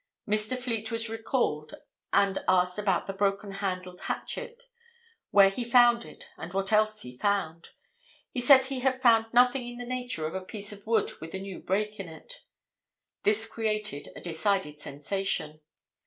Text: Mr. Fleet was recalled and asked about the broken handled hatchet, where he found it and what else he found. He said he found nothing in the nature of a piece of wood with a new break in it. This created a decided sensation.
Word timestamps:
Mr. 0.27 0.57
Fleet 0.57 0.89
was 0.89 1.09
recalled 1.11 1.75
and 2.11 2.39
asked 2.47 2.79
about 2.79 3.05
the 3.05 3.13
broken 3.13 3.51
handled 3.51 3.99
hatchet, 4.01 4.63
where 5.29 5.49
he 5.51 5.63
found 5.63 6.05
it 6.05 6.27
and 6.37 6.53
what 6.53 6.71
else 6.73 7.03
he 7.03 7.19
found. 7.19 7.69
He 8.31 8.41
said 8.41 8.65
he 8.65 8.81
found 8.81 9.27
nothing 9.31 9.67
in 9.67 9.77
the 9.77 9.85
nature 9.85 10.25
of 10.25 10.33
a 10.33 10.41
piece 10.41 10.71
of 10.71 10.87
wood 10.87 11.11
with 11.21 11.35
a 11.35 11.39
new 11.39 11.59
break 11.59 11.99
in 11.99 12.09
it. 12.09 12.41
This 13.21 13.45
created 13.45 14.09
a 14.15 14.21
decided 14.21 14.79
sensation. 14.79 15.61